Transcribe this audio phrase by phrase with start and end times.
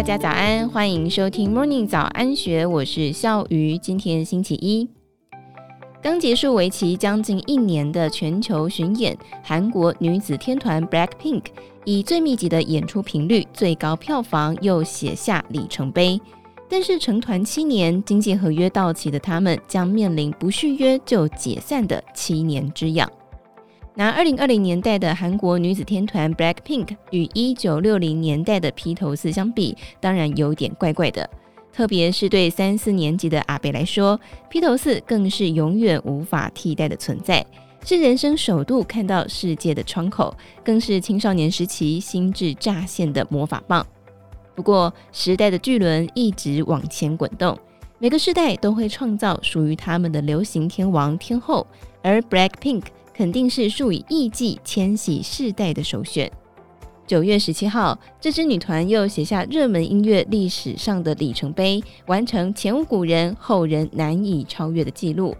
[0.00, 3.76] 大家早安，欢迎收听 Morning 早安学，我是笑鱼。
[3.76, 4.88] 今天星期一，
[6.02, 11.42] 刚结束为期将近一年的全球巡演，韩国女子天团 BLACKPINK
[11.84, 16.18] 以最密集的演出频率、最高票房，又写下里程碑。
[16.66, 23.06] 但是成团七年，经纪合约到期的他们，将面临不续约就解散的七年之痒。
[23.96, 31.28] 拿二零二零年代的韩国女子天团 BLACKPINK 与一九六零年代的披头四相比，当然有点怪怪的。
[31.72, 34.18] 特别是对三四年级的阿北来说，
[34.48, 37.44] 披头四更是永远无法替代的存在，
[37.84, 40.34] 是人生首度看到世界的窗口，
[40.64, 43.84] 更是青少年时期心智乍现的魔法棒。
[44.54, 47.58] 不过，时代的巨轮一直往前滚动，
[47.98, 51.66] 每个世代都会创造属于他们的流行天王天后，
[52.02, 52.82] 而 BLACKPINK
[53.20, 56.32] 肯定是数以亿计千禧世代的首选。
[57.06, 65.36] 九月十七号，这支女团又写下热门音乐历史上的里程碑，完成前无古人、后人难以超越的记录。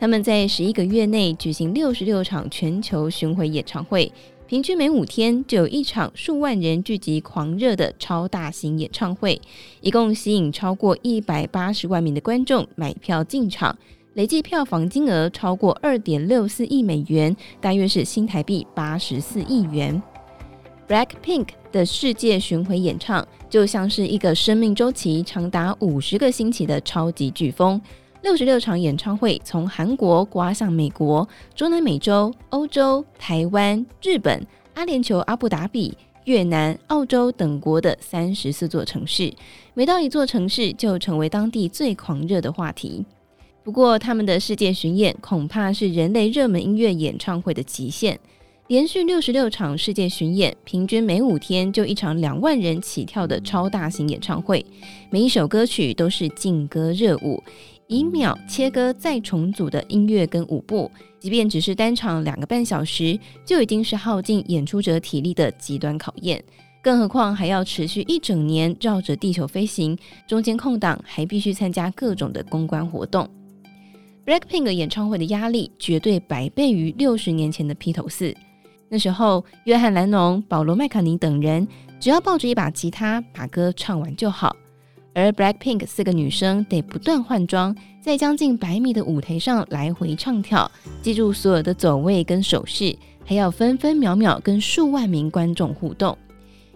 [0.00, 4.10] 他们在十一个月内举行六十六场全球巡回演唱会。
[4.46, 9.38] 平均每五天就有一场数万人聚集狂热的超大型演唱会，
[9.82, 13.76] 一共吸引超过一百八十万名的观众买票进场，
[14.18, 20.02] 累计票房金额超过二点六四亿美元，大约是新台币八十四亿元。
[20.88, 27.80] BLACKPINK 的世界巡回演唱就像是一个生命周期长达五十个星期的超级飓风。
[28.22, 39.32] 六十六场演唱会，从韩国刮向美国、中南美洲、欧洲、台湾、日本、阿联酋、阿布达比、越南、澳洲等国的三十四座城市，
[39.74, 43.06] 每到一座城市就成为当地最狂热的话题。
[43.68, 48.18] 不过，他们的世界巡演恐怕是人类热门音乐演唱会的极限。
[48.68, 54.64] 连续六十六场世界巡演，平均每五天就一场两万人起跳的超大型演唱会，
[55.10, 57.44] 每一首歌曲都是劲歌热舞。
[57.88, 60.90] 以秒切割再重组的音乐跟舞步，
[61.20, 66.42] 即便只是单场两个半小时，就已经是耗尽演出者体力的极端考验。
[66.82, 69.94] 更何况还要持续一整年绕着地球飞行，
[70.26, 73.28] 中间空档还必须参加各种的公关活动。
[74.28, 78.36] BLACKPINK 演唱会的压力绝对百倍于六十年前的披头四。
[78.90, 81.66] 那时候，约翰·兰农、保罗·麦卡尼等人
[81.98, 84.54] 只要抱着一把吉他，把歌唱完就好。
[85.14, 96.14] 而 BLACKPINK 四个女生得不断换装，在将近百米的舞台上来回唱跳，记住所有的走位跟手势，还要分分秒秒跟数万名观众互动。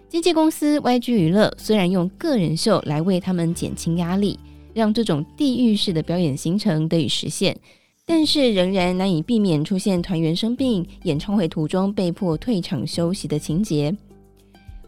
[0.09, 4.39] 经纪公司 YG 娱乐虽然用个人秀来为他们减轻压力，
[4.73, 7.57] 让这种地狱式的表演行程得以实现，
[8.05, 13.95] 但是仍然难以避免出现团员生病、演唱会途中被迫退场休息的情节。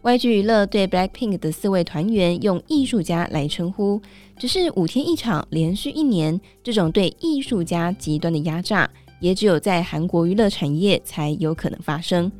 [0.03, 3.99] YG 娱乐对 BLACKPINK 的四位团员用艺术家来称呼，
[4.37, 8.87] 只是五天一场，连续一年，这种对艺术家极端的压榨，
[9.19, 12.31] 也只有在韩国娱乐产业才有可能发生。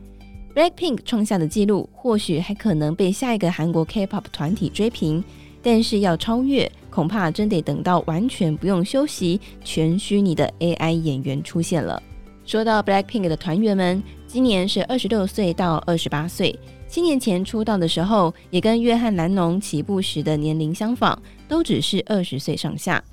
[0.53, 5.23] BLACKPINK 创下的纪录，或许还可能被下一个韩国 K-pop 团体追平，
[5.65, 11.99] 但是要超越，恐怕真得等到完全不用休息、全虚拟的 AI 演员出现了。
[12.45, 16.55] 说到 BLACKPINK 的团员们，今年是二十六岁到二十八岁。
[16.87, 21.17] 七年前出道的时候，也跟约翰·兰农起步时的年龄相仿，
[21.47, 23.03] 都只是二十岁上下。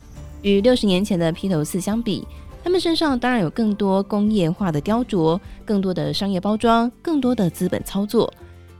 [0.42, 2.22] 与六十年前的披头四相比，
[2.62, 8.30] 他们身上当然有更多工业化的雕琢，更多的商业包装，更多的资本操作。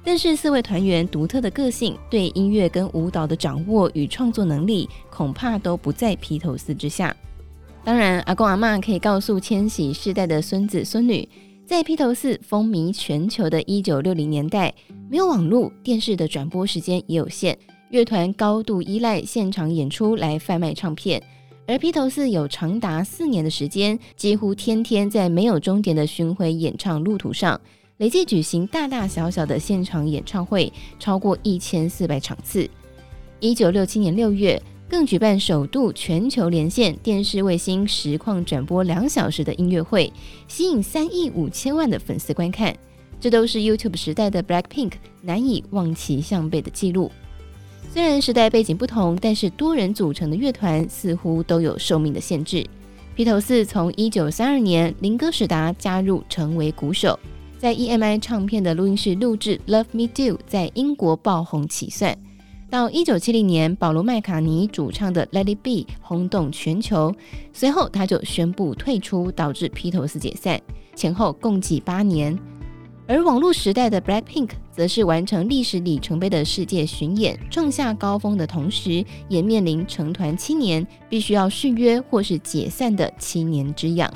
[0.05, 7.17] 但是四位团员独特的个性、对音乐跟舞蹈的掌握与创作能力，恐怕都不在披头四之下。
[7.85, 11.29] 当然，阿公阿嬷可以告诉千禧世代的孙子孙女。
[11.65, 14.75] 在披头四风靡全球的一九六零年代，
[15.09, 17.57] 没有网络，电视的转播时间也有限，
[17.91, 21.23] 乐团高度依赖现场演出来贩卖唱片。
[21.67, 27.59] 而披头四有长达四年的时间，几乎天天在没有终点的巡回演唱路途上，
[28.03, 32.69] 累计举行大大小小的现场演唱会超过一千四百场次。
[33.39, 40.13] 一九六七年六月，更举办首度全球连线电视卫星实况转播两小时的音乐会，
[40.49, 42.77] 吸引三亿五千万的粉丝观看。
[43.21, 47.09] 这都是 YouTube 时代的 BLACKPINK 难以望其项背的记录。
[47.93, 52.67] 虽然时代背景不同，但是多人组成的乐团似乎都有寿命的限制。
[53.15, 57.17] 披头四从一九三二年林哥史达加入成为鼓手，
[57.63, 62.13] 在 EMI 唱片的录音室录制《Love Me Do》在英国爆红起算。
[62.69, 65.71] 到一九七零年，保罗·麦卡尼主唱的《Let It Be》
[66.01, 67.15] 轰动全球，
[67.53, 70.61] 随后他就宣布退出，导致披头四解散。
[70.97, 72.37] 前后共计八年。
[73.07, 84.13] 而网络时代的 Blackpink 则是完成历史里程碑的世界巡演，创下高峰的同时，也面临成团七年必须要续约或是解散的七年之痒。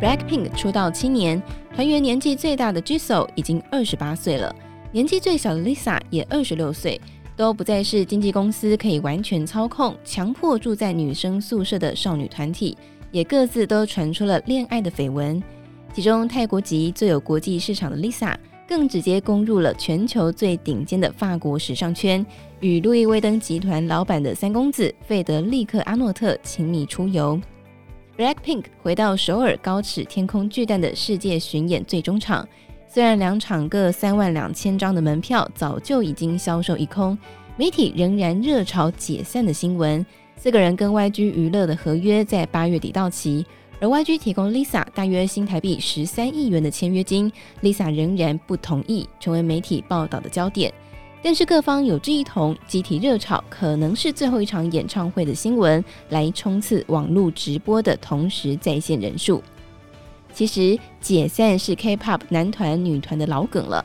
[0.00, 1.42] Blackpink 出道七年，
[1.74, 4.54] 团员年纪最大的 Jisoo 已经二十八岁了，
[4.92, 7.00] 年纪最小的 Lisa 也二十六岁，
[7.34, 12.78] 都不再是经纪公司可以完全操控、强迫住在女生宿舍的少女团体，
[13.10, 15.42] 也各自都传出了恋爱的绯闻。
[15.92, 18.36] 其中，泰国籍最有国际市场的 Lisa
[18.68, 22.24] 更直接攻入了全球最顶尖的法国时尚圈，
[22.60, 27.40] 与路易威登集团老板的三公子费德利克·阿诺特亲密出游。
[28.18, 32.44] Blackpink 回到首尔高尺天空巨蛋的世界巡演最终场，
[32.88, 37.16] 虽然两场各三万两千张的门票早就已经销售一空，
[37.56, 40.04] 媒体仍然热炒解散的新闻。
[40.36, 43.46] 四个人跟 YG 娱乐的合约在八月底到期。
[43.80, 47.30] 而 YG 提供 Lisa 大约新台币十三亿元的签约金
[47.62, 50.74] ，Lisa 仍然不同意，成为媒体报道的焦点。
[51.20, 59.42] 但是各方有志一同，集体热炒可能是最后一场演唱会的新闻，来冲刺网络直播的同时在线人数。
[60.32, 63.84] 其实解散是 K-pop 男团女团的老梗了。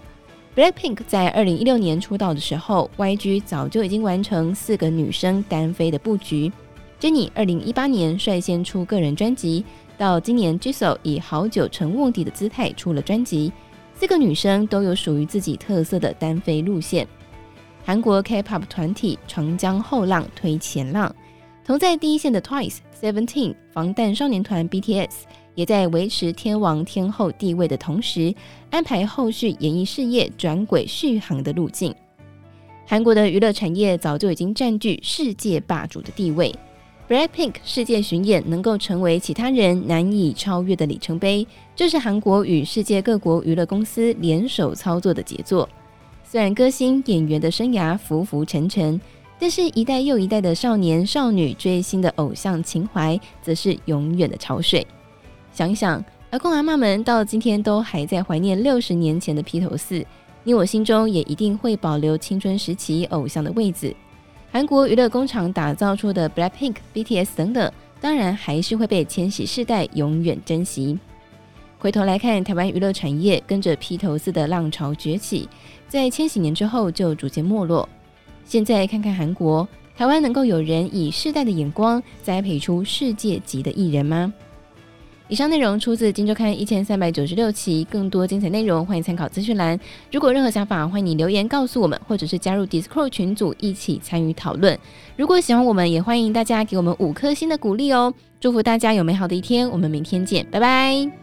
[0.55, 6.51] Blackpink 在二零一六年出道的时候，YG 早就已经完成四个女生单飞的布局。
[6.99, 9.65] Jennie 二零一八年率先出个人专辑。
[9.97, 13.51] 到今年，Jisoo 以好久成卧底的姿态出了专辑。
[13.95, 17.07] 四个女生都有属于自己特色的单飞路线。
[17.85, 21.13] 韩国 K-pop 团体长江后浪推前浪，
[21.65, 25.09] 同在第一线的 Twice、Seventeen、防弹少年团 BTS
[25.53, 28.33] 也在维持天王天后地位的同时，
[28.69, 31.93] 安排后续演艺事业转轨续航的路径。
[32.85, 36.55] 韩国的娱乐产业早就已经占据世界霸主的地位。
[37.09, 41.45] Blackpink 世界巡演能够成为其他人难以超越的里程碑，
[41.75, 45.67] 这是韩国与世界各国娱乐公司联手操作的杰作。
[46.33, 48.99] 虽然歌星演员的生涯浮浮沉沉，
[49.37, 54.83] 但是一代又一代的少年少女追星的偶像情怀，则是永远的潮水。
[55.51, 60.03] 想一想，阿公阿妈们到今天都还在怀念六十年前的披头四，
[60.43, 63.95] 你我心中也一定会保留青春时期偶像的位置。
[64.51, 67.71] 韩国娱乐工厂打造出的 Blackpink、BTS 等等，
[68.01, 70.97] 当然还是会被千禧世代永远珍惜。
[71.83, 75.49] 回头来看台湾娱乐产业，跟着披头四的浪潮崛起，
[75.89, 77.87] 在千禧年之后就逐渐没落。
[78.45, 84.33] 现在看看韩国，台湾能够有人以世代的眼光栽培出世界级的艺人吗？
[85.27, 89.77] 以上内容出自《金周刊》一千三百九十六期，更多精彩内容欢迎参考资讯栏。
[90.09, 94.79] 如果任何想法，欢迎你留言告诉我们，或者是加入 Discord 群组一起参与讨论。
[95.17, 98.13] 如果喜欢我们，也欢迎大家给我们五颗星的鼓励哦！
[98.39, 101.22] 祝福大家有美好的一天，我们明天见，拜拜。